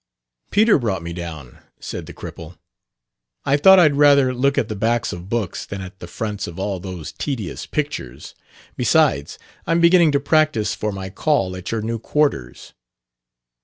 "Peter 0.49 0.79
brought 0.79 1.03
me 1.03 1.13
down," 1.13 1.59
said 1.79 2.07
the 2.07 2.13
cripple. 2.13 2.57
"I 3.45 3.55
thought 3.55 3.77
I'd 3.77 3.93
rather 3.95 4.33
look 4.33 4.57
at 4.57 4.67
the 4.67 4.75
backs 4.75 5.13
of 5.13 5.29
books 5.29 5.63
than 5.63 5.79
at 5.79 5.99
the 5.99 6.07
fronts 6.07 6.47
of 6.47 6.57
all 6.57 6.79
those 6.79 7.11
tedious 7.11 7.67
pictures. 7.67 8.33
Besides, 8.75 9.37
I'm 9.67 9.79
beginning 9.79 10.11
to 10.13 10.19
practice 10.19 10.73
for 10.73 10.91
my 10.91 11.11
call 11.11 11.55
at 11.55 11.71
your 11.71 11.83
new 11.83 11.99
quarters." 11.99 12.73